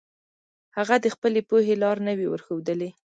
[0.77, 2.89] هغه د خپلې پوهې لار نه وي ورښودلي.